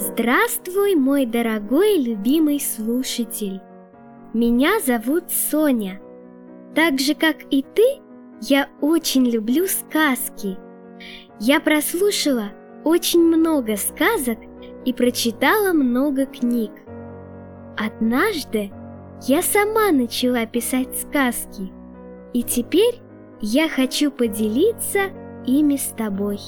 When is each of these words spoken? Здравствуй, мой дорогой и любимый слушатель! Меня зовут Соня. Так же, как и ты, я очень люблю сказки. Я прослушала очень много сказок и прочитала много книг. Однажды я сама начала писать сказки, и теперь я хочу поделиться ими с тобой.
Здравствуй, 0.00 0.94
мой 0.94 1.26
дорогой 1.26 1.98
и 1.98 2.02
любимый 2.02 2.58
слушатель! 2.58 3.60
Меня 4.32 4.80
зовут 4.80 5.24
Соня. 5.30 6.00
Так 6.74 6.98
же, 6.98 7.14
как 7.14 7.36
и 7.50 7.62
ты, 7.62 8.00
я 8.40 8.70
очень 8.80 9.28
люблю 9.28 9.66
сказки. 9.66 10.56
Я 11.38 11.60
прослушала 11.60 12.52
очень 12.82 13.20
много 13.20 13.76
сказок 13.76 14.38
и 14.86 14.94
прочитала 14.94 15.74
много 15.74 16.24
книг. 16.24 16.72
Однажды 17.76 18.70
я 19.26 19.42
сама 19.42 19.90
начала 19.92 20.46
писать 20.46 20.96
сказки, 20.98 21.70
и 22.32 22.42
теперь 22.42 23.02
я 23.42 23.68
хочу 23.68 24.10
поделиться 24.10 25.10
ими 25.44 25.76
с 25.76 25.88
тобой. 25.94 26.40